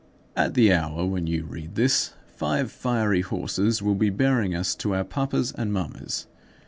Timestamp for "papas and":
5.03-5.71